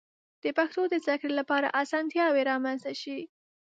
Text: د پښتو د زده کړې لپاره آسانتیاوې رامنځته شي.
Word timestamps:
د 0.43 0.45
پښتو 0.57 0.81
د 0.89 0.93
زده 1.03 1.15
کړې 1.21 1.33
لپاره 1.39 1.73
آسانتیاوې 1.81 2.41
رامنځته 2.51 2.93
شي. 3.01 3.19